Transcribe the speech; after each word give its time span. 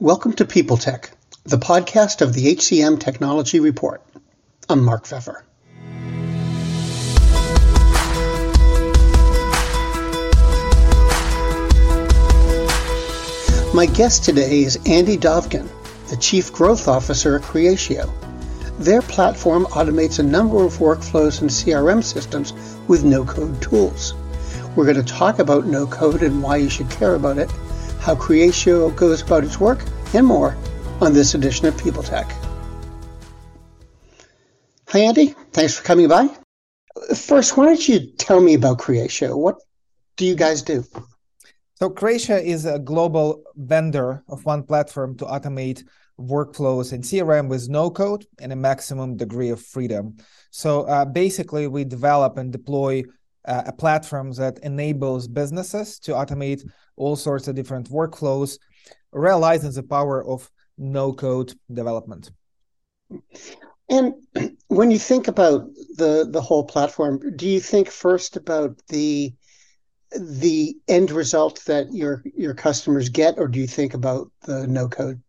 Welcome 0.00 0.34
to 0.34 0.44
People 0.44 0.76
Tech, 0.76 1.10
the 1.42 1.58
podcast 1.58 2.22
of 2.22 2.32
the 2.32 2.54
HCM 2.54 3.00
Technology 3.00 3.58
Report. 3.58 4.00
I'm 4.68 4.84
Mark 4.84 5.06
Feffer. 5.06 5.42
My 13.74 13.86
guest 13.86 14.24
today 14.24 14.62
is 14.62 14.78
Andy 14.86 15.16
Dovkin, 15.16 15.68
the 16.10 16.16
Chief 16.16 16.52
Growth 16.52 16.86
Officer 16.86 17.34
at 17.34 17.42
Creatio. 17.42 18.08
Their 18.78 19.02
platform 19.02 19.64
automates 19.64 20.20
a 20.20 20.22
number 20.22 20.64
of 20.64 20.74
workflows 20.74 21.40
and 21.40 21.50
CRM 21.50 22.04
systems 22.04 22.52
with 22.86 23.02
no 23.02 23.24
code 23.24 23.60
tools. 23.60 24.14
We're 24.76 24.84
going 24.84 25.04
to 25.04 25.12
talk 25.12 25.40
about 25.40 25.66
no 25.66 25.88
code 25.88 26.22
and 26.22 26.40
why 26.40 26.58
you 26.58 26.70
should 26.70 26.88
care 26.88 27.16
about 27.16 27.38
it, 27.38 27.50
how 28.00 28.14
Creatio 28.14 28.94
goes 28.96 29.22
about 29.22 29.44
its 29.44 29.60
work, 29.60 29.80
and 30.14 30.26
more 30.26 30.56
on 31.00 31.12
this 31.12 31.34
edition 31.34 31.66
of 31.66 31.76
People 31.78 32.02
Tech. 32.02 32.30
Hi, 34.88 35.00
Andy. 35.00 35.34
Thanks 35.52 35.76
for 35.76 35.84
coming 35.84 36.08
by. 36.08 36.28
First, 37.14 37.56
why 37.56 37.66
don't 37.66 37.88
you 37.88 38.10
tell 38.16 38.40
me 38.40 38.54
about 38.54 38.78
Creatio? 38.78 39.36
What 39.36 39.56
do 40.16 40.24
you 40.24 40.34
guys 40.34 40.62
do? 40.62 40.84
So, 41.74 41.90
Creatio 41.90 42.42
is 42.42 42.64
a 42.64 42.78
global 42.78 43.44
vendor 43.54 44.24
of 44.28 44.44
one 44.44 44.62
platform 44.62 45.16
to 45.18 45.24
automate 45.26 45.84
workflows 46.18 46.92
in 46.92 47.02
CRM 47.02 47.48
with 47.48 47.68
no 47.68 47.90
code 47.90 48.26
and 48.40 48.52
a 48.52 48.56
maximum 48.56 49.16
degree 49.16 49.50
of 49.50 49.60
freedom. 49.60 50.16
So, 50.50 50.82
uh, 50.82 51.04
basically, 51.04 51.68
we 51.68 51.84
develop 51.84 52.36
and 52.36 52.50
deploy 52.50 53.04
uh, 53.44 53.62
a 53.66 53.72
platform 53.72 54.32
that 54.32 54.58
enables 54.62 55.28
businesses 55.28 55.98
to 56.00 56.12
automate 56.12 56.68
all 56.96 57.16
sorts 57.16 57.48
of 57.48 57.54
different 57.54 57.88
workflows, 57.90 58.58
realizing 59.12 59.72
the 59.72 59.82
power 59.82 60.24
of 60.24 60.50
no 60.76 61.12
code 61.12 61.54
development. 61.72 62.30
And 63.88 64.14
when 64.68 64.90
you 64.90 64.98
think 64.98 65.28
about 65.28 65.66
the 65.96 66.28
the 66.30 66.42
whole 66.42 66.64
platform, 66.64 67.36
do 67.36 67.48
you 67.48 67.60
think 67.60 67.88
first 67.88 68.36
about 68.36 68.76
the 68.88 69.32
the 70.18 70.76
end 70.88 71.10
result 71.10 71.64
that 71.66 71.92
your 71.92 72.22
your 72.36 72.54
customers 72.54 73.08
get, 73.08 73.38
or 73.38 73.48
do 73.48 73.58
you 73.58 73.66
think 73.66 73.94
about 73.94 74.30
the 74.42 74.66
no 74.66 74.88
code? 74.88 75.22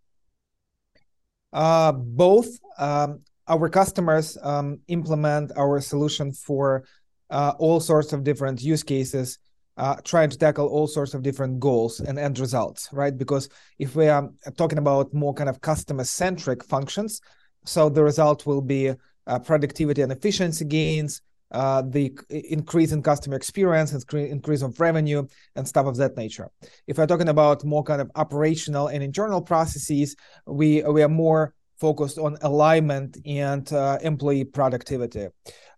Uh, 1.53 1.91
both. 1.93 2.59
Um, 2.77 3.21
our 3.47 3.67
customers 3.67 4.37
um, 4.43 4.79
implement 4.87 5.51
our 5.57 5.81
solution 5.81 6.31
for 6.31 6.83
uh, 7.29 7.53
all 7.59 7.79
sorts 7.79 8.13
of 8.13 8.23
different 8.23 8.61
use 8.61 8.83
cases, 8.83 9.39
uh, 9.77 9.95
trying 10.03 10.29
to 10.29 10.37
tackle 10.37 10.67
all 10.67 10.87
sorts 10.87 11.13
of 11.13 11.21
different 11.21 11.59
goals 11.59 11.99
and 11.99 12.19
end 12.19 12.37
results, 12.39 12.89
right? 12.91 13.17
Because 13.17 13.49
if 13.77 13.95
we 13.95 14.07
are 14.07 14.29
talking 14.57 14.77
about 14.77 15.13
more 15.13 15.33
kind 15.33 15.49
of 15.49 15.61
customer 15.61 16.03
centric 16.03 16.63
functions, 16.63 17.21
so 17.65 17.89
the 17.89 18.03
result 18.03 18.45
will 18.45 18.61
be 18.61 18.93
uh, 19.27 19.39
productivity 19.39 20.01
and 20.01 20.11
efficiency 20.11 20.65
gains, 20.65 21.21
uh, 21.51 21.81
the 21.81 22.15
increase 22.29 22.91
in 22.91 23.01
customer 23.01 23.35
experience, 23.35 23.91
increase 24.13 24.61
of 24.61 24.79
revenue, 24.79 25.25
and 25.55 25.67
stuff 25.67 25.85
of 25.85 25.97
that 25.97 26.15
nature. 26.15 26.49
If 26.85 26.97
we're 26.97 27.07
talking 27.07 27.29
about 27.29 27.63
more 27.63 27.83
kind 27.83 28.01
of 28.01 28.11
operational 28.15 28.87
and 28.87 29.01
internal 29.01 29.41
processes, 29.41 30.15
we 30.45 30.83
we 30.83 31.01
are 31.01 31.09
more 31.09 31.53
focused 31.79 32.17
on 32.17 32.37
alignment 32.41 33.17
and 33.25 33.71
uh, 33.73 33.97
employee 34.01 34.43
productivity. 34.43 35.27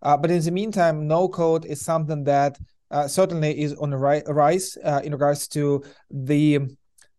Uh, 0.01 0.17
but 0.17 0.31
in 0.31 0.41
the 0.41 0.51
meantime, 0.51 1.07
no 1.07 1.27
code 1.27 1.65
is 1.65 1.81
something 1.81 2.23
that 2.23 2.57
uh, 2.89 3.07
certainly 3.07 3.59
is 3.61 3.73
on 3.75 3.91
the 3.91 3.97
ri- 3.97 4.23
rise 4.27 4.77
uh, 4.83 5.01
in 5.03 5.11
regards 5.11 5.47
to 5.47 5.83
the 6.09 6.59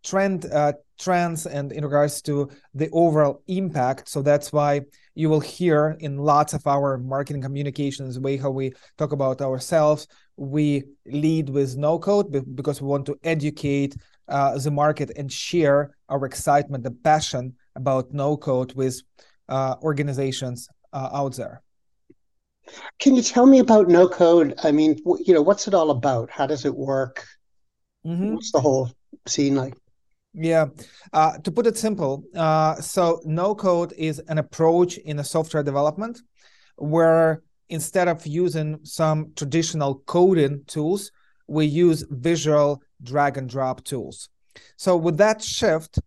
trend 0.02 0.46
uh, 0.46 0.72
trends 0.98 1.46
and 1.46 1.72
in 1.72 1.84
regards 1.84 2.22
to 2.22 2.48
the 2.74 2.88
overall 2.92 3.42
impact. 3.46 4.08
So 4.08 4.22
that's 4.22 4.52
why 4.52 4.82
you 5.14 5.28
will 5.28 5.40
hear 5.40 5.96
in 6.00 6.16
lots 6.16 6.54
of 6.54 6.66
our 6.66 6.98
marketing 6.98 7.42
communications 7.42 8.18
way 8.18 8.36
how 8.36 8.50
we 8.50 8.72
talk 8.98 9.12
about 9.12 9.40
ourselves. 9.40 10.06
We 10.36 10.84
lead 11.06 11.50
with 11.50 11.76
no 11.76 11.98
code 11.98 12.54
because 12.54 12.80
we 12.80 12.88
want 12.88 13.06
to 13.06 13.18
educate 13.22 13.96
uh, 14.28 14.58
the 14.58 14.70
market 14.70 15.10
and 15.16 15.30
share 15.30 15.96
our 16.08 16.24
excitement, 16.24 16.84
the 16.84 16.90
passion 16.90 17.54
about 17.74 18.12
no 18.12 18.36
code 18.36 18.74
with 18.74 19.00
uh, 19.48 19.76
organizations 19.82 20.68
uh, 20.92 21.10
out 21.12 21.36
there. 21.36 21.62
Can 22.98 23.16
you 23.16 23.22
tell 23.22 23.46
me 23.46 23.58
about 23.58 23.88
no 23.88 24.08
code? 24.08 24.54
I 24.62 24.72
mean, 24.72 24.98
you 25.24 25.34
know, 25.34 25.42
what's 25.42 25.66
it 25.66 25.74
all 25.74 25.90
about? 25.90 26.30
How 26.30 26.46
does 26.46 26.64
it 26.64 26.74
work? 26.74 27.26
Mm-hmm. 28.06 28.34
What's 28.34 28.52
the 28.52 28.60
whole 28.60 28.90
scene 29.26 29.56
like? 29.56 29.74
Yeah, 30.34 30.66
uh, 31.12 31.36
to 31.38 31.50
put 31.50 31.66
it 31.66 31.76
simple, 31.76 32.24
uh, 32.34 32.76
so 32.76 33.20
no 33.24 33.54
code 33.54 33.92
is 33.98 34.18
an 34.28 34.38
approach 34.38 34.96
in 34.96 35.18
a 35.18 35.24
software 35.24 35.62
development 35.62 36.22
where 36.76 37.42
instead 37.68 38.08
of 38.08 38.26
using 38.26 38.78
some 38.82 39.32
traditional 39.36 39.96
coding 40.06 40.62
tools, 40.66 41.10
we 41.48 41.66
use 41.66 42.04
visual 42.08 42.82
drag 43.02 43.36
and 43.36 43.48
drop 43.48 43.84
tools. 43.84 44.30
So 44.76 44.96
with 44.96 45.18
that 45.18 45.42
shift, 45.42 45.98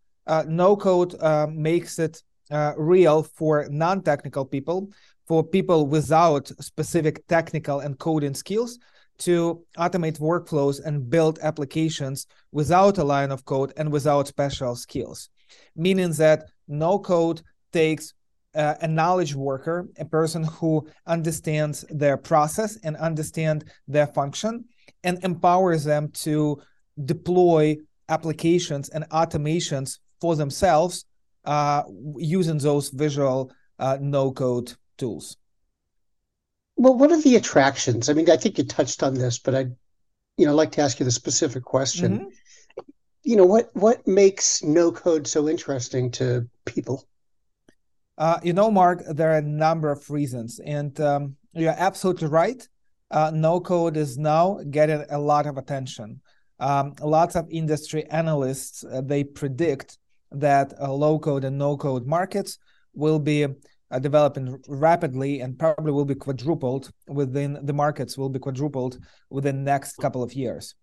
no 0.47 0.75
code 0.75 1.15
uh, 1.21 1.47
makes 1.51 1.99
it 1.99 2.21
uh, 2.51 2.73
real 2.77 3.23
for 3.23 3.67
non-technical 3.69 4.45
people, 4.45 4.89
for 5.27 5.43
people 5.43 5.87
without 5.87 6.47
specific 6.59 7.25
technical 7.27 7.79
and 7.79 7.97
coding 7.97 8.33
skills 8.33 8.79
to 9.17 9.63
automate 9.77 10.19
workflows 10.19 10.83
and 10.83 11.09
build 11.09 11.39
applications 11.41 12.27
without 12.51 12.97
a 12.97 13.03
line 13.03 13.31
of 13.31 13.45
code 13.45 13.73
and 13.77 13.91
without 13.91 14.27
special 14.27 14.75
skills. 14.75 15.29
Meaning 15.75 16.11
that 16.13 16.49
no 16.67 16.99
code 16.99 17.41
takes 17.71 18.13
uh, 18.55 18.75
a 18.81 18.87
knowledge 18.87 19.35
worker, 19.35 19.87
a 19.99 20.05
person 20.05 20.43
who 20.43 20.87
understands 21.07 21.85
their 21.89 22.17
process 22.17 22.77
and 22.83 22.95
understand 22.97 23.65
their 23.87 24.07
function 24.07 24.65
and 25.03 25.23
empowers 25.23 25.83
them 25.83 26.09
to 26.09 26.61
deploy 27.03 27.75
applications 28.09 28.89
and 28.89 29.07
automations 29.09 29.99
for 30.21 30.35
themselves 30.35 31.05
uh, 31.45 31.83
using 32.17 32.57
those 32.57 32.89
visual 32.89 33.51
uh, 33.79 33.97
no 34.01 34.31
code 34.31 34.73
tools. 34.97 35.37
Well, 36.77 36.95
what 36.95 37.11
are 37.11 37.21
the 37.21 37.35
attractions? 37.35 38.09
I 38.09 38.13
mean, 38.13 38.29
I 38.29 38.37
think 38.37 38.57
you 38.57 38.65
touched 38.65 39.03
on 39.03 39.13
this, 39.13 39.37
but 39.37 39.55
I'd 39.55 39.75
you 40.37 40.45
know 40.45 40.55
like 40.55 40.71
to 40.73 40.81
ask 40.81 40.99
you 40.99 41.05
the 41.05 41.11
specific 41.11 41.63
question. 41.63 42.19
Mm-hmm. 42.19 42.29
You 43.23 43.35
know 43.37 43.45
what 43.45 43.69
what 43.73 44.05
makes 44.07 44.61
no 44.63 44.91
code 44.91 45.27
so 45.27 45.47
interesting 45.47 46.11
to 46.11 46.47
people? 46.65 47.07
Uh, 48.17 48.39
you 48.43 48.53
know, 48.53 48.71
Mark, 48.71 49.03
there 49.09 49.31
are 49.31 49.37
a 49.37 49.41
number 49.41 49.91
of 49.91 50.09
reasons, 50.09 50.59
and 50.59 50.99
um, 51.01 51.35
you're 51.53 51.75
absolutely 51.77 52.27
right. 52.27 52.67
Uh, 53.11 53.31
no 53.33 53.59
code 53.59 53.97
is 53.97 54.17
now 54.17 54.59
getting 54.69 55.05
a 55.09 55.19
lot 55.19 55.45
of 55.45 55.57
attention. 55.57 56.21
Um, 56.59 56.95
lots 57.01 57.35
of 57.35 57.47
industry 57.49 58.05
analysts 58.05 58.83
uh, 58.85 59.01
they 59.01 59.23
predict 59.23 59.97
that 60.31 60.73
uh, 60.79 60.91
low 60.91 61.19
code 61.19 61.43
and 61.43 61.57
no 61.57 61.77
code 61.77 62.05
markets 62.05 62.57
will 62.93 63.19
be 63.19 63.47
uh, 63.91 63.99
developing 63.99 64.61
rapidly 64.67 65.41
and 65.41 65.57
probably 65.57 65.91
will 65.91 66.05
be 66.05 66.15
quadrupled 66.15 66.91
within 67.07 67.59
the 67.63 67.73
markets 67.73 68.17
will 68.17 68.29
be 68.29 68.39
quadrupled 68.39 68.97
within 69.29 69.63
next 69.63 69.97
couple 69.97 70.23
of 70.23 70.33
years. 70.33 70.75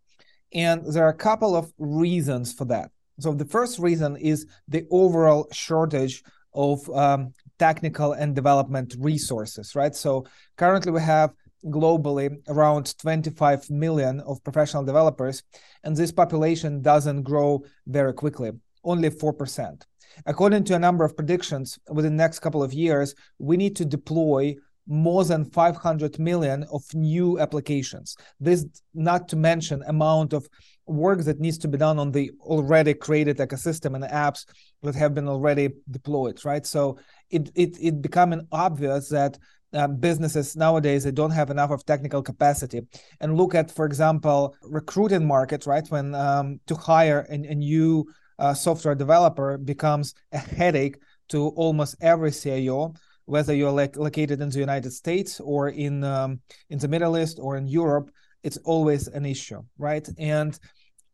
And 0.54 0.84
there 0.86 1.04
are 1.04 1.10
a 1.10 1.14
couple 1.14 1.56
of 1.56 1.72
reasons 1.78 2.52
for 2.52 2.64
that. 2.66 2.90
So 3.20 3.32
the 3.34 3.44
first 3.44 3.78
reason 3.78 4.16
is 4.16 4.46
the 4.68 4.86
overall 4.90 5.48
shortage 5.52 6.22
of 6.54 6.88
um, 6.90 7.32
technical 7.58 8.12
and 8.12 8.34
development 8.34 8.94
resources 8.98 9.74
right? 9.74 9.94
So 9.94 10.26
currently 10.56 10.92
we 10.92 11.00
have 11.00 11.32
globally 11.66 12.36
around 12.48 12.96
25 12.98 13.70
million 13.70 14.20
of 14.20 14.42
professional 14.42 14.84
developers 14.84 15.42
and 15.84 15.96
this 15.96 16.12
population 16.12 16.82
doesn't 16.82 17.22
grow 17.22 17.62
very 17.86 18.12
quickly 18.12 18.50
only 18.84 19.10
4% 19.10 19.82
According 20.26 20.64
to 20.64 20.74
a 20.74 20.78
number 20.78 21.04
of 21.04 21.16
predictions, 21.16 21.78
within 21.90 22.16
the 22.16 22.22
next 22.22 22.40
couple 22.40 22.62
of 22.62 22.72
years, 22.72 23.14
we 23.38 23.56
need 23.56 23.76
to 23.76 23.84
deploy 23.84 24.56
more 24.88 25.24
than 25.24 25.44
500 25.44 26.18
million 26.18 26.64
of 26.72 26.82
new 26.92 27.38
applications. 27.38 28.16
This 28.40 28.66
not 28.94 29.28
to 29.28 29.36
mention 29.36 29.82
amount 29.86 30.32
of 30.32 30.48
work 30.86 31.20
that 31.20 31.38
needs 31.38 31.58
to 31.58 31.68
be 31.68 31.78
done 31.78 32.00
on 32.00 32.10
the 32.10 32.32
already 32.40 32.92
created 32.92 33.38
ecosystem 33.38 33.94
and 33.94 34.04
apps 34.04 34.44
that 34.82 34.96
have 34.96 35.14
been 35.14 35.28
already 35.28 35.70
deployed, 35.90 36.44
right? 36.44 36.66
So 36.66 36.98
it 37.30 37.50
it 37.54 37.76
it 37.80 38.02
becoming 38.02 38.46
obvious 38.50 39.08
that 39.10 39.38
um, 39.74 39.96
businesses 39.96 40.56
nowadays 40.56 41.04
they 41.04 41.12
don't 41.12 41.30
have 41.30 41.50
enough 41.50 41.70
of 41.70 41.86
technical 41.86 42.20
capacity 42.20 42.82
and 43.20 43.36
look 43.38 43.54
at 43.54 43.70
for 43.70 43.86
example 43.86 44.54
recruiting 44.64 45.26
markets 45.26 45.66
right 45.66 45.88
when 45.88 46.14
um, 46.14 46.60
to 46.66 46.74
hire 46.74 47.26
a, 47.30 47.34
a 47.34 47.54
new 47.54 48.06
uh, 48.42 48.52
software 48.52 48.94
developer 48.94 49.56
becomes 49.56 50.14
a 50.32 50.38
headache 50.38 50.98
to 51.28 51.48
almost 51.62 51.94
every 52.00 52.32
CIO, 52.32 52.92
whether 53.26 53.54
you're 53.54 53.78
like 53.82 53.96
located 53.96 54.40
in 54.40 54.50
the 54.50 54.58
United 54.58 54.92
States 54.92 55.40
or 55.40 55.68
in 55.68 56.02
um, 56.02 56.40
in 56.68 56.78
the 56.78 56.88
Middle 56.88 57.16
East 57.16 57.38
or 57.40 57.56
in 57.56 57.66
Europe. 57.66 58.10
It's 58.42 58.58
always 58.64 59.06
an 59.06 59.24
issue, 59.24 59.62
right? 59.78 60.06
And 60.18 60.58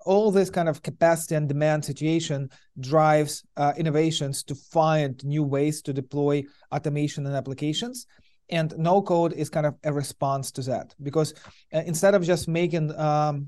all 0.07 0.31
this 0.31 0.49
kind 0.49 0.69
of 0.71 0.83
capacity 0.83 1.35
and 1.35 1.47
demand 1.47 1.85
situation 1.85 2.49
drives 2.81 3.45
uh, 3.59 3.75
innovations 3.77 4.43
to 4.45 4.55
find 4.55 5.23
new 5.23 5.43
ways 5.43 5.83
to 5.83 5.93
deploy 5.93 6.45
automation 6.73 7.27
and 7.27 7.37
applications 7.37 8.07
and 8.51 8.73
no 8.79 9.03
code 9.03 9.33
is 9.35 9.51
kind 9.51 9.67
of 9.67 9.75
a 9.85 9.93
response 9.93 10.51
to 10.53 10.63
that 10.63 10.95
because 11.03 11.35
uh, 11.75 11.83
instead 11.87 12.15
of 12.15 12.23
just 12.23 12.49
making 12.49 12.95
um, 12.99 13.47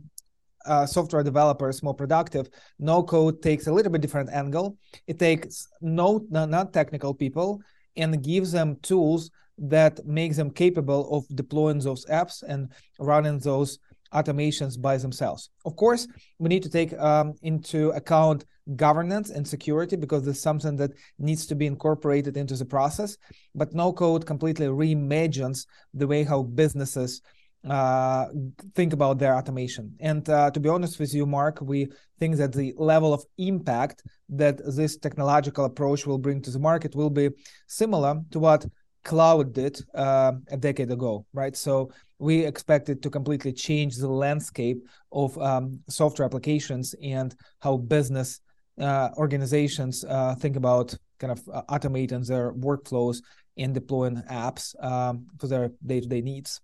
uh, 0.66 0.86
software 0.86 1.22
developers 1.22 1.82
more 1.82 1.94
productive 1.94 2.48
no 2.78 3.02
code 3.02 3.40
takes 3.42 3.66
a 3.66 3.72
little 3.72 3.92
bit 3.92 4.00
different 4.00 4.30
angle 4.30 4.76
it 5.06 5.18
takes 5.18 5.68
no 5.80 6.24
not 6.30 6.72
technical 6.72 7.14
people 7.14 7.60
and 7.96 8.22
gives 8.22 8.52
them 8.52 8.76
tools 8.82 9.30
that 9.58 10.04
makes 10.06 10.36
them 10.36 10.50
capable 10.50 11.14
of 11.14 11.24
deploying 11.36 11.78
those 11.78 12.06
apps 12.06 12.42
and 12.42 12.68
running 12.98 13.38
those 13.38 13.78
automations 14.14 14.80
by 14.80 14.96
themselves. 14.96 15.50
Of 15.64 15.76
course, 15.76 16.08
we 16.38 16.48
need 16.48 16.62
to 16.64 16.70
take 16.70 16.98
um, 16.98 17.34
into 17.42 17.90
account 17.90 18.44
governance 18.76 19.30
and 19.30 19.46
security 19.46 19.96
because 19.96 20.24
there's 20.24 20.40
something 20.40 20.76
that 20.76 20.92
needs 21.18 21.46
to 21.46 21.54
be 21.54 21.66
incorporated 21.66 22.36
into 22.36 22.56
the 22.56 22.64
process. 22.64 23.16
But 23.54 23.74
no 23.74 23.92
code 23.92 24.26
completely 24.26 24.66
reimagines 24.66 25.66
the 25.94 26.06
way 26.06 26.24
how 26.24 26.42
businesses 26.42 27.22
uh, 27.68 28.26
think 28.74 28.92
about 28.92 29.18
their 29.18 29.36
automation. 29.36 29.94
And 30.00 30.28
uh, 30.28 30.50
to 30.50 30.60
be 30.60 30.68
honest 30.68 30.98
with 30.98 31.12
you, 31.12 31.26
Mark, 31.26 31.60
we 31.60 31.88
think 32.18 32.36
that 32.36 32.52
the 32.52 32.74
level 32.76 33.12
of 33.12 33.24
impact 33.38 34.02
that 34.30 34.60
this 34.76 34.96
technological 34.96 35.64
approach 35.66 36.06
will 36.06 36.18
bring 36.18 36.40
to 36.42 36.50
the 36.50 36.58
market 36.58 36.94
will 36.94 37.10
be 37.10 37.30
similar 37.66 38.20
to 38.30 38.38
what 38.38 38.66
cloud 39.04 39.52
did 39.52 39.80
uh, 39.94 40.32
a 40.50 40.56
decade 40.56 40.90
ago, 40.90 41.26
right? 41.32 41.56
So 41.56 41.90
we 42.18 42.44
expect 42.44 42.88
it 42.88 43.02
to 43.02 43.10
completely 43.10 43.52
change 43.52 43.96
the 43.96 44.08
landscape 44.08 44.86
of 45.10 45.36
um, 45.38 45.80
software 45.88 46.26
applications 46.26 46.94
and 47.02 47.34
how 47.60 47.78
business 47.78 48.40
uh, 48.78 49.08
organizations 49.16 50.04
uh, 50.04 50.34
think 50.34 50.56
about 50.56 50.94
kind 51.18 51.32
of 51.32 51.44
automating 51.68 52.26
their 52.26 52.52
workflows 52.52 53.22
and 53.56 53.74
deploying 53.74 54.22
apps 54.30 54.74
um, 54.82 55.26
for 55.38 55.46
their 55.46 55.70
day-to-day 55.84 56.22
needs. 56.22 56.60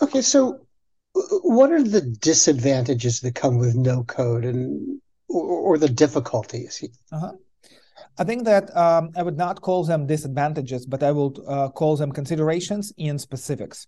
Okay, 0.00 0.22
so 0.22 0.66
what 1.42 1.70
are 1.70 1.82
the 1.82 2.00
disadvantages 2.00 3.20
that 3.20 3.34
come 3.34 3.58
with 3.58 3.74
no 3.74 4.04
code 4.04 4.44
and 4.44 5.00
or, 5.28 5.42
or 5.42 5.78
the 5.78 5.88
difficulties? 5.88 6.82
Uh-huh. 7.12 7.32
I 8.18 8.24
think 8.24 8.44
that 8.44 8.74
um, 8.76 9.10
I 9.16 9.22
would 9.22 9.36
not 9.36 9.60
call 9.60 9.84
them 9.84 10.06
disadvantages, 10.06 10.86
but 10.86 11.02
I 11.02 11.12
will 11.12 11.34
uh, 11.46 11.68
call 11.68 11.96
them 11.96 12.12
considerations 12.12 12.92
in 12.96 13.18
specifics. 13.18 13.86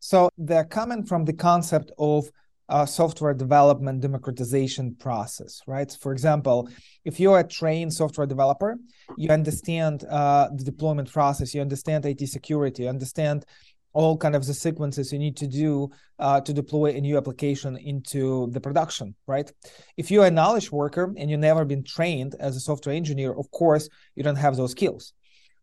So 0.00 0.30
they're 0.36 0.64
coming 0.64 1.04
from 1.04 1.24
the 1.24 1.32
concept 1.32 1.92
of 1.98 2.28
uh, 2.68 2.86
software 2.86 3.34
development 3.34 4.00
democratization 4.00 4.94
process, 4.98 5.60
right? 5.66 5.96
For 6.00 6.12
example, 6.12 6.68
if 7.04 7.20
you're 7.20 7.38
a 7.38 7.46
trained 7.46 7.92
software 7.92 8.26
developer, 8.26 8.78
you 9.16 9.28
understand 9.30 10.04
uh, 10.04 10.48
the 10.54 10.64
deployment 10.64 11.12
process, 11.12 11.54
you 11.54 11.60
understand 11.60 12.06
IT 12.06 12.26
security, 12.28 12.84
you 12.84 12.88
understand 12.88 13.44
all 13.92 14.16
kind 14.16 14.34
of 14.34 14.46
the 14.46 14.54
sequences 14.54 15.12
you 15.12 15.18
need 15.18 15.36
to 15.36 15.46
do 15.46 15.90
uh, 16.18 16.40
to 16.40 16.52
deploy 16.52 16.90
a 16.90 17.00
new 17.00 17.16
application 17.16 17.76
into 17.76 18.50
the 18.52 18.60
production 18.60 19.14
right? 19.26 19.50
If 19.96 20.10
you're 20.10 20.26
a 20.26 20.30
knowledge 20.30 20.70
worker 20.72 21.12
and 21.16 21.30
you've 21.30 21.40
never 21.40 21.64
been 21.64 21.84
trained 21.84 22.34
as 22.40 22.56
a 22.56 22.60
software 22.60 22.94
engineer 22.94 23.32
of 23.32 23.50
course 23.50 23.88
you 24.14 24.22
don't 24.22 24.36
have 24.36 24.56
those 24.56 24.72
skills. 24.72 25.12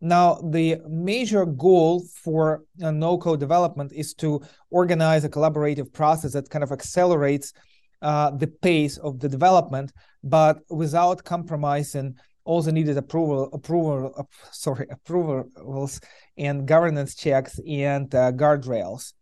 Now 0.01 0.35
the 0.35 0.77
major 0.87 1.45
goal 1.45 2.05
for 2.23 2.63
uh, 2.81 2.91
no 2.91 3.17
code 3.17 3.39
development 3.39 3.91
is 3.93 4.13
to 4.15 4.41
organize 4.69 5.23
a 5.25 5.29
collaborative 5.29 5.91
process 5.91 6.33
that 6.33 6.49
kind 6.49 6.63
of 6.63 6.71
accelerates 6.71 7.53
uh, 8.01 8.31
the 8.31 8.47
pace 8.47 8.97
of 8.97 9.19
the 9.19 9.27
development 9.27 9.91
but 10.23 10.59
without 10.69 11.23
compromising 11.23 12.15
the 12.57 12.71
needed 12.71 12.97
approval 12.97 13.49
approval 13.53 14.13
uh, 14.17 14.23
sorry 14.51 14.87
approvals 14.89 16.01
and 16.37 16.67
governance 16.67 17.15
checks 17.15 17.59
and 17.67 18.13
uh, 18.15 18.31
guardrails. 18.31 19.13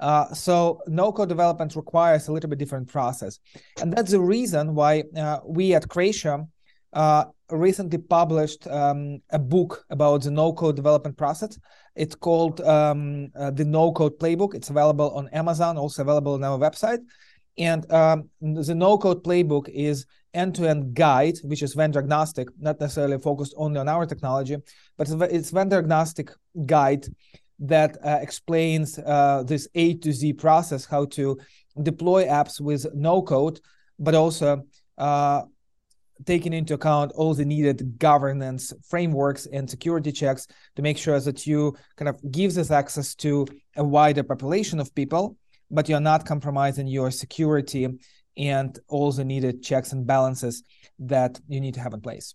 Uh, 0.00 0.32
so 0.32 0.80
no 0.86 1.10
code 1.10 1.28
development 1.28 1.74
requires 1.74 2.28
a 2.28 2.32
little 2.32 2.48
bit 2.48 2.58
different 2.58 2.88
process. 2.88 3.40
And 3.80 3.92
that's 3.92 4.12
the 4.12 4.20
reason 4.20 4.74
why 4.76 5.02
uh, 5.16 5.40
we 5.44 5.74
at 5.74 5.88
Creatio 5.88 6.48
uh, 6.92 7.24
recently 7.50 7.98
published 7.98 8.68
um, 8.68 9.20
a 9.30 9.40
book 9.40 9.84
about 9.90 10.22
the 10.22 10.30
no 10.30 10.52
code 10.52 10.76
development 10.76 11.16
process. 11.16 11.58
It's 11.96 12.14
called 12.14 12.60
um, 12.60 13.30
uh, 13.34 13.50
the 13.50 13.64
no 13.64 13.90
code 13.90 14.18
playbook. 14.20 14.54
It's 14.54 14.70
available 14.70 15.10
on 15.16 15.28
amazon 15.28 15.76
also 15.76 16.02
available 16.02 16.34
on 16.34 16.44
our 16.44 16.58
website. 16.58 17.00
And 17.58 17.90
um, 17.92 18.30
the 18.40 18.74
no 18.74 18.98
code 18.98 19.24
playbook 19.24 19.68
is 19.68 20.06
end-to-end 20.34 20.94
guide, 20.94 21.38
which 21.42 21.62
is 21.62 21.74
vendor 21.74 21.98
agnostic, 21.98 22.48
not 22.58 22.80
necessarily 22.80 23.18
focused 23.18 23.54
only 23.56 23.80
on 23.80 23.88
our 23.88 24.06
technology, 24.06 24.56
but 24.96 25.08
it's 25.30 25.50
vendor 25.50 25.78
agnostic 25.78 26.30
guide 26.66 27.06
that 27.58 27.96
uh, 28.04 28.18
explains 28.20 28.98
uh, 28.98 29.42
this 29.46 29.68
A 29.74 29.94
to 29.94 30.12
Z 30.12 30.34
process, 30.34 30.84
how 30.84 31.06
to 31.06 31.38
deploy 31.82 32.26
apps 32.26 32.60
with 32.60 32.86
no 32.94 33.22
code, 33.22 33.60
but 33.98 34.14
also 34.14 34.64
uh, 34.96 35.42
taking 36.24 36.52
into 36.52 36.74
account 36.74 37.12
all 37.12 37.34
the 37.34 37.44
needed 37.44 37.98
governance 37.98 38.72
frameworks 38.88 39.46
and 39.46 39.68
security 39.68 40.12
checks 40.12 40.46
to 40.76 40.82
make 40.82 40.98
sure 40.98 41.18
that 41.20 41.46
you 41.46 41.76
kind 41.96 42.08
of 42.08 42.20
gives 42.30 42.58
us 42.58 42.70
access 42.70 43.14
to 43.14 43.46
a 43.76 43.84
wider 43.84 44.22
population 44.22 44.80
of 44.80 44.94
people, 44.94 45.36
but 45.70 45.88
you're 45.88 46.00
not 46.00 46.26
compromising 46.26 46.86
your 46.86 47.10
security 47.10 47.88
and 48.38 48.78
all 48.88 49.12
the 49.12 49.24
needed 49.24 49.62
checks 49.62 49.92
and 49.92 50.06
balances 50.06 50.62
that 50.98 51.40
you 51.48 51.60
need 51.60 51.74
to 51.74 51.80
have 51.80 51.92
in 51.92 52.00
place. 52.00 52.34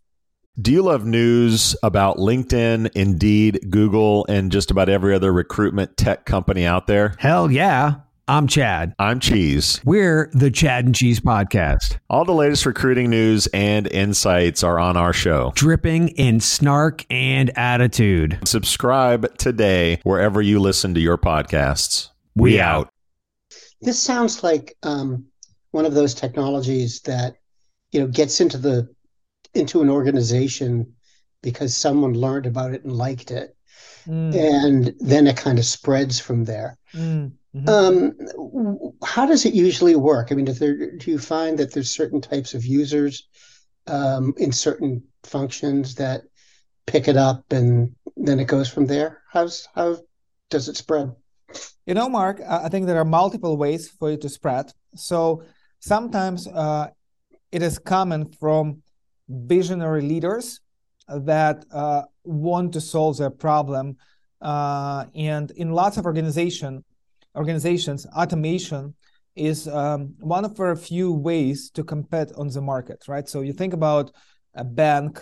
Do 0.61 0.71
you 0.71 0.83
love 0.83 1.03
news 1.03 1.75
about 1.81 2.17
LinkedIn, 2.17 2.91
Indeed, 2.93 3.59
Google, 3.71 4.23
and 4.29 4.51
just 4.51 4.69
about 4.69 4.87
every 4.87 5.15
other 5.15 5.33
recruitment 5.33 5.97
tech 5.97 6.25
company 6.25 6.63
out 6.63 6.85
there? 6.85 7.15
Hell 7.17 7.49
yeah. 7.49 7.95
I'm 8.27 8.47
Chad. 8.47 8.93
I'm 8.99 9.19
Cheese. 9.19 9.81
We're 9.83 10.29
the 10.31 10.49
Chad 10.49 10.85
and 10.85 10.95
Cheese 10.95 11.19
Podcast. 11.19 11.97
All 12.09 12.23
the 12.23 12.33
latest 12.33 12.65
recruiting 12.65 13.09
news 13.09 13.47
and 13.47 13.85
insights 13.87 14.63
are 14.63 14.79
on 14.79 14.95
our 14.95 15.11
show, 15.11 15.51
dripping 15.55 16.09
in 16.09 16.39
snark 16.39 17.05
and 17.09 17.51
attitude. 17.57 18.39
Subscribe 18.45 19.37
today 19.37 19.99
wherever 20.03 20.41
you 20.41 20.59
listen 20.59 20.93
to 20.93 21.01
your 21.01 21.17
podcasts. 21.17 22.11
We, 22.35 22.51
we 22.51 22.59
out. 22.61 22.89
This 23.81 23.99
sounds 23.99 24.41
like 24.41 24.77
um, 24.83 25.25
one 25.73 25.85
of 25.85 25.95
those 25.95 26.13
technologies 26.13 27.01
that 27.01 27.35
you 27.91 27.99
know 27.99 28.07
gets 28.07 28.39
into 28.39 28.57
the 28.57 28.87
into 29.53 29.81
an 29.81 29.89
organization 29.89 30.93
because 31.41 31.75
someone 31.75 32.13
learned 32.13 32.45
about 32.45 32.73
it 32.73 32.83
and 32.83 32.95
liked 32.95 33.31
it. 33.31 33.55
Mm. 34.07 34.35
and 34.35 34.93
then 34.99 35.27
it 35.27 35.37
kind 35.37 35.57
of 35.57 35.65
spreads 35.65 36.19
from 36.19 36.43
there. 36.43 36.77
Mm. 36.93 37.31
hmm 37.53 37.69
um, 37.69 38.11
how 39.03 39.25
does 39.25 39.45
it 39.45 39.53
usually 39.53 39.95
work? 39.95 40.31
I 40.31 40.35
mean 40.35 40.45
there, 40.45 40.97
do 40.97 41.11
you 41.11 41.19
find 41.19 41.57
that 41.57 41.73
there's 41.73 41.89
certain 41.89 42.21
types 42.21 42.53
of 42.53 42.65
users 42.65 43.27
um, 43.87 44.33
in 44.37 44.51
certain 44.51 45.03
functions 45.23 45.95
that 45.95 46.23
pick 46.85 47.07
it 47.07 47.17
up 47.17 47.51
and 47.51 47.95
then 48.17 48.39
it 48.39 48.47
goes 48.47 48.69
from 48.69 48.85
there? 48.85 49.21
How's 49.31 49.67
how 49.73 49.97
does 50.49 50.67
it 50.69 50.77
spread? 50.77 51.11
You 51.85 51.93
know 51.93 52.09
mark 52.09 52.41
i 52.47 52.69
think 52.69 52.85
there 52.85 52.99
are 52.99 53.17
multiple 53.21 53.57
ways 53.57 53.89
for 53.89 54.11
it 54.11 54.21
to 54.21 54.29
spread. 54.29 54.71
So 54.95 55.43
sometimes 55.83 56.47
uh, 56.47 56.87
it 57.51 57.61
is 57.61 57.77
common 57.77 58.25
from 58.39 58.81
visionary 59.27 60.01
leaders 60.01 60.61
that 61.09 61.65
uh, 61.73 62.03
want 62.23 62.71
to 62.71 62.79
solve 62.79 63.17
their 63.17 63.29
problem 63.29 63.97
uh, 64.41 65.03
and 65.13 65.51
in 65.51 65.73
lots 65.73 65.97
of 65.97 66.05
organization 66.05 66.83
organizations 67.35 68.05
automation 68.15 68.93
is 69.35 69.67
um, 69.67 70.13
one 70.19 70.45
of 70.45 70.57
a 70.57 70.75
few 70.75 71.11
ways 71.11 71.69
to 71.69 71.83
compete 71.83 72.31
on 72.37 72.47
the 72.47 72.61
market 72.61 73.03
right? 73.09 73.27
So 73.27 73.41
you 73.41 73.51
think 73.51 73.73
about 73.73 74.09
a 74.55 74.63
bank 74.63 75.21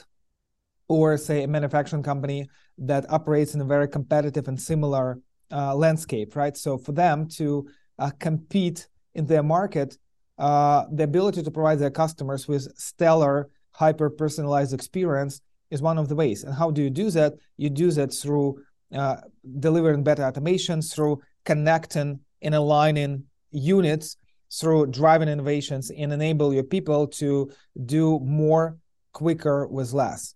or 0.87 1.17
say 1.17 1.43
a 1.43 1.47
manufacturing 1.47 2.03
company 2.03 2.47
that 2.77 3.09
operates 3.09 3.55
in 3.55 3.61
a 3.61 3.65
very 3.65 3.87
competitive 3.87 4.47
and 4.47 4.61
similar 4.61 5.19
uh, 5.51 5.73
landscape 5.73 6.35
right? 6.35 6.55
So 6.55 6.77
for 6.77 6.91
them 6.91 7.27
to 7.39 7.67
uh, 7.97 8.11
compete 8.19 8.87
in 9.15 9.25
their 9.25 9.43
market 9.43 9.97
uh, 10.41 10.87
the 10.91 11.03
ability 11.03 11.43
to 11.43 11.51
provide 11.51 11.77
their 11.77 11.91
customers 11.91 12.47
with 12.47 12.75
stellar, 12.75 13.47
hyper 13.73 14.09
personalized 14.09 14.73
experience 14.73 15.39
is 15.69 15.83
one 15.83 15.99
of 15.99 16.09
the 16.09 16.15
ways. 16.15 16.43
And 16.43 16.53
how 16.55 16.71
do 16.71 16.81
you 16.81 16.89
do 16.89 17.11
that? 17.11 17.33
You 17.57 17.69
do 17.69 17.91
that 17.91 18.11
through 18.11 18.59
uh, 18.91 19.17
delivering 19.59 20.03
better 20.03 20.23
automations, 20.23 20.93
through 20.93 21.21
connecting 21.45 22.21
and 22.41 22.55
aligning 22.55 23.25
units, 23.51 24.17
through 24.51 24.87
driving 24.87 25.29
innovations, 25.29 25.91
and 25.91 26.11
enable 26.11 26.51
your 26.55 26.63
people 26.63 27.05
to 27.21 27.51
do 27.85 28.19
more 28.21 28.77
quicker 29.13 29.67
with 29.67 29.93
less. 29.93 30.33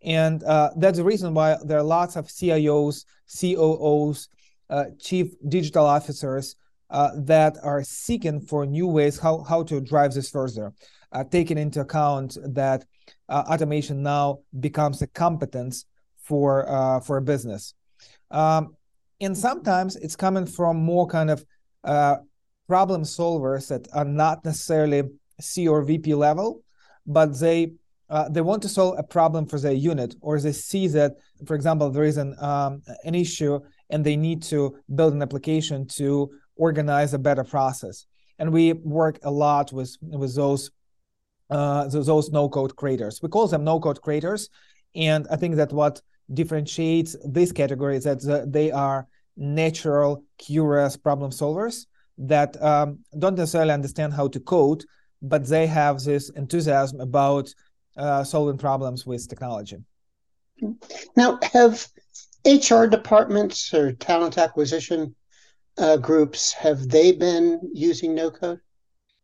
And 0.00 0.42
uh, 0.42 0.70
that's 0.78 0.96
the 0.96 1.04
reason 1.04 1.34
why 1.34 1.58
there 1.62 1.78
are 1.78 1.82
lots 1.98 2.16
of 2.16 2.28
CIOs, 2.28 3.04
COOs, 3.38 4.28
uh, 4.70 4.84
chief 4.98 5.34
digital 5.46 5.84
officers 5.84 6.56
uh, 6.94 7.10
that 7.16 7.58
are 7.64 7.82
seeking 7.82 8.40
for 8.40 8.64
new 8.64 8.86
ways 8.86 9.18
how, 9.18 9.42
how 9.42 9.64
to 9.64 9.80
drive 9.80 10.14
this 10.14 10.30
further, 10.30 10.72
uh, 11.10 11.24
taking 11.24 11.58
into 11.58 11.80
account 11.80 12.38
that 12.46 12.84
uh, 13.28 13.42
automation 13.50 14.00
now 14.00 14.38
becomes 14.60 15.02
a 15.02 15.08
competence 15.08 15.86
for 16.22 16.70
uh, 16.70 17.00
for 17.00 17.16
a 17.16 17.22
business. 17.22 17.74
Um, 18.30 18.76
and 19.20 19.36
sometimes 19.36 19.96
it's 19.96 20.14
coming 20.14 20.46
from 20.46 20.76
more 20.76 21.08
kind 21.08 21.30
of 21.30 21.44
uh, 21.82 22.16
problem 22.68 23.02
solvers 23.02 23.68
that 23.68 23.88
are 23.92 24.04
not 24.04 24.44
necessarily 24.44 25.02
C 25.40 25.66
or 25.66 25.82
VP 25.82 26.14
level, 26.14 26.62
but 27.06 27.38
they 27.40 27.72
uh, 28.08 28.28
they 28.28 28.40
want 28.40 28.62
to 28.62 28.68
solve 28.68 28.94
a 28.98 29.02
problem 29.02 29.46
for 29.46 29.58
their 29.58 29.72
unit, 29.72 30.14
or 30.20 30.38
they 30.38 30.52
see 30.52 30.86
that, 30.88 31.14
for 31.44 31.56
example, 31.56 31.90
there 31.90 32.04
is 32.04 32.18
an 32.18 32.36
um, 32.38 32.82
an 33.02 33.16
issue 33.16 33.58
and 33.90 34.04
they 34.04 34.16
need 34.16 34.42
to 34.42 34.76
build 34.94 35.12
an 35.12 35.22
application 35.22 35.86
to 35.86 36.30
organize 36.56 37.14
a 37.14 37.18
better 37.18 37.44
process. 37.44 38.06
And 38.38 38.52
we 38.52 38.72
work 38.72 39.18
a 39.22 39.30
lot 39.30 39.72
with 39.72 39.96
with 40.00 40.34
those 40.34 40.70
uh, 41.50 41.86
those 41.88 42.30
no 42.30 42.48
code 42.48 42.74
creators. 42.74 43.20
We 43.22 43.28
call 43.28 43.46
them 43.46 43.64
no 43.64 43.78
code 43.78 44.00
creators, 44.00 44.48
and 44.94 45.26
I 45.30 45.36
think 45.36 45.56
that 45.56 45.72
what 45.72 46.00
differentiates 46.32 47.16
this 47.24 47.52
category 47.52 47.96
is 47.96 48.04
that 48.04 48.46
they 48.50 48.72
are 48.72 49.06
natural, 49.36 50.24
curious 50.38 50.96
problem 50.96 51.30
solvers 51.30 51.86
that 52.18 52.60
um, 52.62 53.00
don't 53.18 53.36
necessarily 53.36 53.72
understand 53.72 54.12
how 54.12 54.28
to 54.28 54.40
code, 54.40 54.84
but 55.20 55.46
they 55.46 55.66
have 55.66 56.00
this 56.02 56.30
enthusiasm 56.30 57.00
about 57.00 57.52
uh, 57.96 58.22
solving 58.24 58.58
problems 58.58 59.04
with 59.06 59.28
technology. 59.28 59.78
Now, 61.16 61.38
have 61.52 61.86
HR 62.46 62.84
departments 62.84 63.74
or 63.74 63.92
talent 63.92 64.38
acquisition 64.38 65.14
uh, 65.78 65.96
groups 65.96 66.52
have 66.52 66.88
they 66.88 67.12
been 67.12 67.60
using 67.72 68.14
no 68.14 68.30
code? 68.30 68.60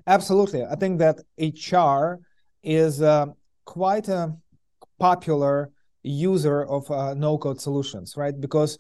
Absolutely, 0.06 0.64
I 0.64 0.74
think 0.74 0.98
that 0.98 1.20
HR 1.38 2.20
is 2.62 3.02
uh, 3.02 3.26
quite 3.64 4.08
a 4.08 4.34
popular 4.98 5.70
user 6.02 6.64
of 6.64 6.90
uh, 6.90 7.14
no 7.14 7.38
code 7.38 7.60
solutions, 7.60 8.16
right? 8.16 8.38
Because 8.38 8.78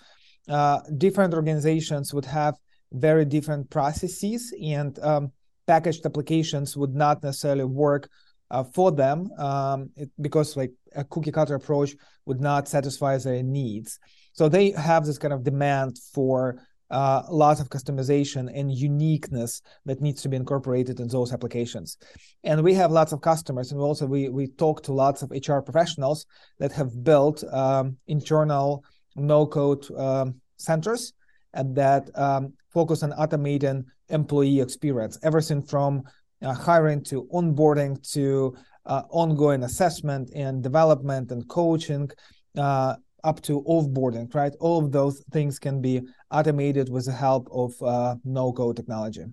uh, 0.48 0.80
different 0.98 1.34
organizations 1.34 2.12
would 2.14 2.24
have 2.24 2.56
very 2.92 3.24
different 3.24 3.70
processes 3.70 4.52
and 4.62 4.98
um, 5.00 5.32
packaged 5.66 6.04
applications 6.04 6.76
would 6.76 6.94
not 6.94 7.22
necessarily 7.22 7.64
work 7.64 8.08
uh, 8.50 8.64
for 8.64 8.90
them 8.90 9.30
um, 9.38 9.90
it, 9.96 10.10
because 10.20 10.56
like 10.56 10.72
a 10.96 11.04
cookie 11.04 11.30
cutter 11.30 11.54
approach 11.54 11.94
would 12.26 12.40
not 12.40 12.68
satisfy 12.68 13.16
their 13.18 13.42
needs. 13.42 13.98
So 14.32 14.48
they 14.48 14.70
have 14.72 15.06
this 15.06 15.18
kind 15.18 15.32
of 15.32 15.44
demand 15.44 15.98
for 16.12 16.60
uh, 16.90 17.22
lots 17.30 17.60
of 17.60 17.68
customization 17.68 18.50
and 18.54 18.72
uniqueness 18.72 19.62
that 19.84 20.00
needs 20.00 20.22
to 20.22 20.28
be 20.28 20.36
incorporated 20.36 21.00
in 21.00 21.08
those 21.08 21.32
applications. 21.32 21.96
And 22.44 22.62
we 22.62 22.74
have 22.74 22.90
lots 22.90 23.12
of 23.12 23.20
customers, 23.20 23.72
and 23.72 23.80
also 23.80 24.06
we 24.06 24.28
we 24.28 24.48
talk 24.48 24.82
to 24.84 24.92
lots 24.92 25.22
of 25.22 25.30
HR 25.30 25.60
professionals 25.60 26.26
that 26.58 26.72
have 26.72 27.04
built 27.04 27.44
um, 27.52 27.96
internal 28.06 28.84
no-code 29.16 29.90
um, 29.96 30.40
centers 30.56 31.12
and 31.54 31.74
that 31.74 32.08
um, 32.16 32.52
focus 32.72 33.02
on 33.02 33.12
automating 33.12 33.84
employee 34.08 34.60
experience, 34.60 35.18
everything 35.22 35.62
from 35.62 36.02
uh, 36.42 36.54
hiring 36.54 37.02
to 37.04 37.28
onboarding 37.32 38.00
to 38.12 38.56
uh, 38.86 39.02
ongoing 39.10 39.62
assessment 39.64 40.30
and 40.34 40.62
development 40.62 41.30
and 41.32 41.46
coaching 41.48 42.10
uh, 42.56 42.94
up 43.24 43.40
to 43.42 43.62
offboarding, 43.62 44.32
right? 44.34 44.54
All 44.60 44.82
of 44.84 44.92
those 44.92 45.22
things 45.32 45.58
can 45.58 45.80
be 45.80 46.02
automated 46.30 46.88
with 46.88 47.06
the 47.06 47.12
help 47.12 47.48
of 47.52 47.80
uh, 47.82 48.16
no-code 48.24 48.76
technology. 48.76 49.24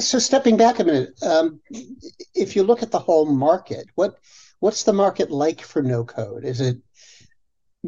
So, 0.00 0.18
stepping 0.18 0.56
back 0.56 0.78
a 0.78 0.84
minute, 0.84 1.20
um, 1.22 1.60
if 2.34 2.54
you 2.54 2.62
look 2.62 2.82
at 2.82 2.92
the 2.92 2.98
whole 2.98 3.26
market, 3.26 3.86
what 3.94 4.18
what's 4.60 4.84
the 4.84 4.92
market 4.92 5.30
like 5.30 5.60
for 5.60 5.82
no-code? 5.82 6.44
Is 6.44 6.60
it 6.60 6.78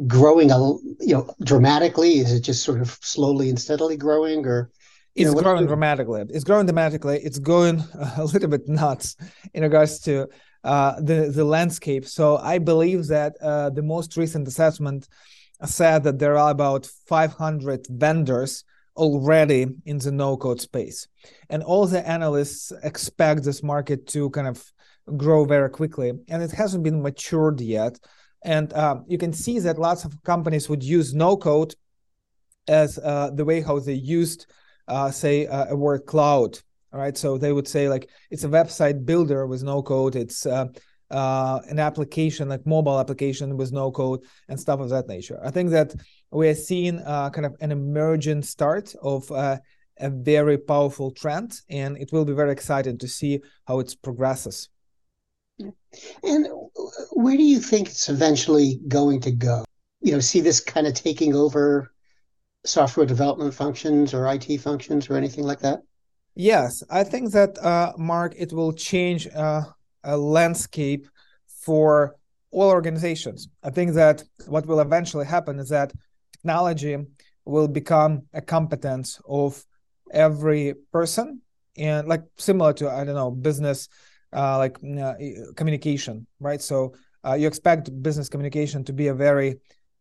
growing 0.06 0.50
a 0.50 0.58
you 0.58 1.14
know 1.14 1.34
dramatically? 1.42 2.18
Is 2.18 2.32
it 2.32 2.40
just 2.40 2.64
sort 2.64 2.80
of 2.80 2.98
slowly 3.02 3.50
and 3.50 3.60
steadily 3.60 3.96
growing, 3.96 4.46
or 4.46 4.70
it's 5.14 5.34
know, 5.34 5.40
growing 5.40 5.66
dramatically. 5.66 6.24
It's 6.30 6.44
growing 6.44 6.66
dramatically. 6.66 7.20
It's 7.22 7.38
going 7.38 7.82
a 8.16 8.24
little 8.24 8.48
bit 8.48 8.68
nuts 8.68 9.16
in 9.54 9.62
regards 9.62 10.00
to 10.00 10.28
uh, 10.64 11.00
the 11.00 11.30
the 11.34 11.44
landscape. 11.44 12.04
So 12.06 12.36
I 12.36 12.58
believe 12.58 13.06
that 13.08 13.36
uh, 13.40 13.70
the 13.70 13.82
most 13.82 14.16
recent 14.16 14.46
assessment 14.48 15.08
said 15.64 16.04
that 16.04 16.18
there 16.18 16.36
are 16.36 16.50
about 16.50 16.86
500 17.06 17.86
vendors 17.90 18.64
already 18.96 19.66
in 19.84 19.98
the 19.98 20.10
no 20.10 20.36
code 20.36 20.60
space, 20.60 21.08
and 21.50 21.62
all 21.62 21.86
the 21.86 22.06
analysts 22.06 22.72
expect 22.82 23.44
this 23.44 23.62
market 23.62 24.06
to 24.08 24.30
kind 24.30 24.48
of 24.48 24.64
grow 25.16 25.44
very 25.44 25.70
quickly, 25.70 26.12
and 26.28 26.42
it 26.42 26.50
hasn't 26.50 26.84
been 26.84 27.02
matured 27.02 27.60
yet. 27.60 27.98
And 28.44 28.72
uh, 28.72 29.00
you 29.08 29.18
can 29.18 29.32
see 29.32 29.58
that 29.60 29.78
lots 29.78 30.04
of 30.04 30.22
companies 30.22 30.68
would 30.68 30.82
use 30.82 31.12
no 31.12 31.36
code 31.36 31.74
as 32.68 32.98
uh, 32.98 33.30
the 33.30 33.44
way 33.44 33.60
how 33.60 33.78
they 33.78 33.94
used 33.94 34.46
uh, 34.86 35.10
say 35.10 35.46
uh, 35.46 35.66
a 35.70 35.76
word 35.76 36.06
cloud 36.06 36.58
all 36.92 37.00
right? 37.00 37.16
So 37.16 37.38
they 37.38 37.52
would 37.52 37.68
say 37.68 37.88
like 37.88 38.08
it's 38.30 38.44
a 38.44 38.48
website 38.48 39.04
builder 39.04 39.46
with 39.46 39.62
no 39.62 39.82
code. 39.82 40.16
It's 40.16 40.46
uh, 41.10 41.60
an 41.68 41.78
application 41.78 42.48
like 42.48 42.66
mobile 42.66 42.98
application 42.98 43.56
with 43.56 43.72
no 43.72 43.90
code 43.90 44.20
and 44.48 44.58
stuff 44.58 44.80
of 44.80 44.90
that 44.90 45.08
nature. 45.08 45.40
I 45.44 45.50
think 45.50 45.70
that 45.70 45.94
we 46.30 46.48
are 46.48 46.54
seeing 46.54 46.98
uh, 47.00 47.30
kind 47.30 47.46
of 47.46 47.56
an 47.60 47.72
emergent 47.72 48.44
start 48.44 48.94
of 49.02 49.30
uh, 49.32 49.58
a 49.98 50.10
very 50.10 50.58
powerful 50.58 51.10
trend 51.10 51.60
and 51.68 51.96
it 51.96 52.12
will 52.12 52.24
be 52.24 52.32
very 52.32 52.52
exciting 52.52 52.98
to 52.98 53.08
see 53.08 53.40
how 53.66 53.80
it 53.80 53.94
progresses. 54.02 54.68
And 56.22 56.46
where 57.10 57.36
do 57.36 57.42
you 57.42 57.58
think 57.58 57.88
it's 57.88 58.08
eventually 58.08 58.80
going 58.86 59.20
to 59.22 59.32
go? 59.32 59.64
You 60.00 60.12
know 60.12 60.20
see 60.20 60.40
this 60.40 60.60
kind 60.60 60.86
of 60.86 60.94
taking 60.94 61.34
over 61.34 61.92
software 62.64 63.06
development 63.06 63.54
functions 63.54 64.14
or 64.14 64.32
IT 64.32 64.58
functions 64.58 65.10
or 65.10 65.16
anything 65.16 65.44
like 65.44 65.60
that? 65.60 65.80
Yes, 66.34 66.84
I 66.88 67.02
think 67.02 67.32
that 67.32 67.58
uh, 67.58 67.94
Mark, 67.98 68.34
it 68.36 68.52
will 68.52 68.72
change 68.72 69.26
uh, 69.34 69.62
a 70.04 70.16
landscape 70.16 71.06
for 71.46 72.16
all 72.50 72.70
organizations. 72.70 73.48
I 73.62 73.70
think 73.70 73.92
that 73.94 74.24
what 74.46 74.66
will 74.66 74.80
eventually 74.80 75.26
happen 75.26 75.58
is 75.58 75.68
that 75.68 75.92
technology 76.32 76.96
will 77.44 77.68
become 77.68 78.22
a 78.32 78.40
competence 78.40 79.20
of 79.28 79.64
every 80.12 80.74
person, 80.92 81.42
and 81.76 82.08
like 82.08 82.22
similar 82.36 82.72
to 82.74 82.90
I 82.90 83.04
don't 83.04 83.14
know 83.14 83.30
business, 83.30 83.88
uh, 84.32 84.58
like 84.58 84.78
uh, 84.82 85.14
communication, 85.56 86.26
right? 86.40 86.60
So 86.60 86.94
uh, 87.24 87.34
you 87.34 87.46
expect 87.46 88.02
business 88.02 88.28
communication 88.28 88.84
to 88.84 88.92
be 88.92 89.08
a 89.08 89.14
very 89.14 89.56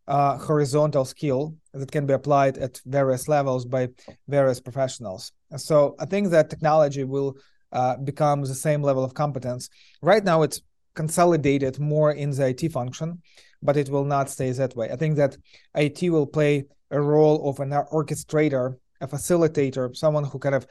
uh, 0.07 0.37
horizontal 0.37 1.03
skill 1.03 1.55
that 1.73 1.91
can 1.91 2.05
be 2.05 2.13
applied 2.13 2.57
at 2.57 2.79
various 2.85 3.27
levels 3.27 3.65
by 3.65 3.89
various 4.27 4.61
professionals. 4.61 5.31
So 5.57 5.95
I 5.99 6.05
think 6.05 6.29
that 6.29 6.49
technology 6.49 7.03
will 7.03 7.37
uh, 7.71 7.97
become 7.97 8.41
the 8.41 8.55
same 8.55 8.81
level 8.81 9.03
of 9.03 9.13
competence. 9.13 9.69
Right 10.01 10.23
now, 10.23 10.41
it's 10.43 10.61
consolidated 10.95 11.79
more 11.79 12.11
in 12.11 12.31
the 12.31 12.47
IT 12.47 12.71
function, 12.71 13.21
but 13.61 13.77
it 13.77 13.89
will 13.89 14.05
not 14.05 14.29
stay 14.29 14.51
that 14.51 14.75
way. 14.75 14.89
I 14.89 14.95
think 14.95 15.15
that 15.17 15.37
IT 15.75 16.09
will 16.09 16.27
play 16.27 16.65
a 16.91 17.01
role 17.01 17.49
of 17.49 17.59
an 17.59 17.71
orchestrator, 17.71 18.77
a 19.01 19.07
facilitator, 19.07 19.95
someone 19.95 20.23
who 20.23 20.39
kind 20.39 20.55
of 20.55 20.65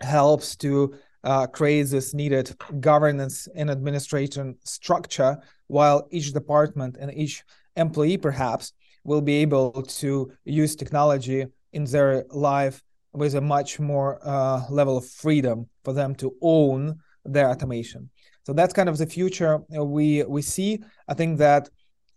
helps 0.00 0.56
to 0.56 0.94
uh, 1.24 1.46
create 1.46 1.84
this 1.84 2.14
needed 2.14 2.54
governance 2.80 3.48
and 3.54 3.70
administration 3.70 4.56
structure, 4.64 5.36
while 5.66 6.08
each 6.10 6.32
department 6.32 6.96
and 6.98 7.12
each 7.14 7.42
employee 7.76 8.16
perhaps 8.16 8.72
will 9.04 9.20
be 9.20 9.36
able 9.36 9.82
to 9.82 10.32
use 10.44 10.76
technology 10.76 11.46
in 11.72 11.84
their 11.84 12.24
life 12.30 12.82
with 13.18 13.34
a 13.34 13.40
much 13.40 13.80
more 13.80 14.20
uh, 14.22 14.62
level 14.70 14.96
of 14.96 15.06
freedom 15.06 15.66
for 15.84 15.92
them 15.92 16.14
to 16.16 16.34
own 16.40 16.98
their 17.24 17.50
automation. 17.50 18.10
So 18.44 18.52
that's 18.52 18.72
kind 18.72 18.88
of 18.88 18.96
the 18.96 19.06
future 19.06 19.58
we 19.68 20.22
we 20.24 20.42
see. 20.42 20.82
I 21.06 21.14
think 21.14 21.38
that 21.38 21.68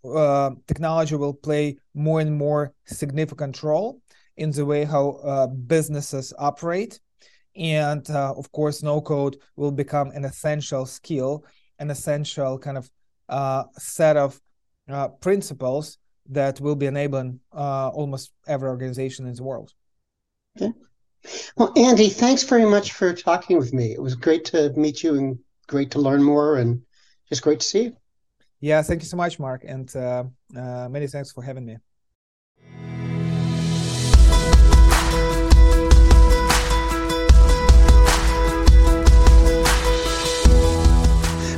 uh, 0.04 0.50
technology 0.66 1.16
will 1.16 1.34
play 1.34 1.76
more 1.94 2.20
and 2.20 2.34
more 2.34 2.72
significant 2.86 3.62
role 3.62 4.00
in 4.36 4.50
the 4.50 4.64
way 4.64 4.84
how 4.84 5.10
uh, 5.24 5.46
businesses 5.46 6.32
operate, 6.38 7.00
and 7.54 8.08
uh, 8.10 8.32
of 8.36 8.50
course, 8.52 8.82
no 8.82 9.00
code 9.00 9.36
will 9.56 9.72
become 9.72 10.10
an 10.12 10.24
essential 10.24 10.86
skill, 10.86 11.44
an 11.78 11.90
essential 11.90 12.58
kind 12.58 12.78
of 12.78 12.90
uh, 13.28 13.64
set 13.76 14.16
of 14.16 14.40
uh, 14.88 15.08
principles 15.08 15.98
that 16.30 16.60
will 16.60 16.76
be 16.76 16.86
enabling 16.86 17.40
almost 17.52 18.32
every 18.46 18.68
organization 18.68 19.26
in 19.26 19.34
the 19.34 19.42
world. 19.42 19.72
Okay. 20.56 20.72
Well, 21.56 21.72
Andy, 21.76 22.08
thanks 22.08 22.42
very 22.42 22.64
much 22.64 22.92
for 22.92 23.12
talking 23.12 23.58
with 23.58 23.72
me. 23.72 23.92
It 23.92 24.02
was 24.02 24.14
great 24.14 24.44
to 24.46 24.70
meet 24.70 25.02
you 25.02 25.14
and 25.16 25.38
great 25.66 25.92
to 25.92 26.00
learn 26.00 26.22
more 26.22 26.56
and 26.56 26.82
just 27.28 27.42
great 27.42 27.60
to 27.60 27.66
see 27.66 27.82
you. 27.84 27.96
Yeah, 28.60 28.82
thank 28.82 29.02
you 29.02 29.08
so 29.08 29.16
much, 29.16 29.38
Mark. 29.38 29.64
And 29.66 29.94
uh, 29.96 30.24
uh, 30.56 30.88
many 30.88 31.06
thanks 31.06 31.32
for 31.32 31.42
having 31.42 31.66
me. 31.66 31.78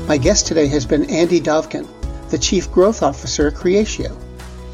My 0.07 0.19
guest 0.19 0.47
today 0.47 0.67
has 0.69 0.85
been 0.85 1.09
Andy 1.11 1.41
Dovkin, 1.41 1.89
the 2.31 2.39
Chief 2.39 2.71
Growth 2.71 3.03
Officer 3.03 3.49
at 3.49 3.55
Creatio. 3.55 4.15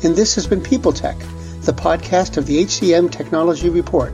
And 0.04 0.16
this 0.16 0.34
has 0.34 0.46
been 0.46 0.60
People 0.60 0.92
Tech, 0.92 1.16
the 1.62 1.72
podcast 1.72 2.36
of 2.36 2.46
the 2.46 2.64
HCM 2.64 3.12
Technology 3.12 3.68
Report. 3.68 4.12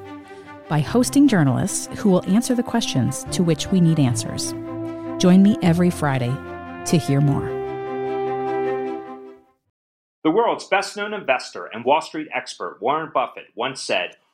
by 0.67 0.79
hosting 0.79 1.27
journalists 1.27 1.87
who 1.99 2.09
will 2.09 2.25
answer 2.25 2.55
the 2.55 2.63
questions 2.63 3.25
to 3.25 3.43
which 3.43 3.67
we 3.67 3.79
need 3.79 3.99
answers. 3.99 4.53
Join 5.21 5.43
me 5.43 5.55
every 5.61 5.91
Friday 5.91 6.35
to 6.87 6.97
hear 6.97 7.21
more. 7.21 7.47
The 10.23 10.31
world's 10.31 10.65
best 10.65 10.97
known 10.97 11.13
investor 11.13 11.67
and 11.67 11.85
Wall 11.85 12.01
Street 12.01 12.27
expert, 12.33 12.79
Warren 12.81 13.11
Buffett, 13.13 13.49
once 13.53 13.79
said, 13.79 14.17